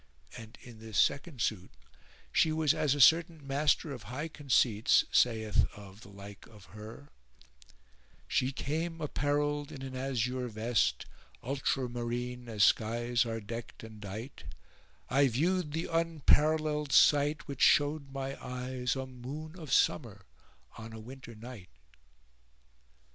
[0.35, 1.69] And in this second suit
[2.31, 7.09] she was as a certain master of high conceits saith of the like of her:—
[8.27, 14.45] She came apparelled in an azure vest, * Ultramarine, as skies are deckt and dight;
[15.07, 20.25] I view'd th' unparellel'd sight, which show'd my eyes * A moon of Summer
[20.79, 21.69] on a Winter night.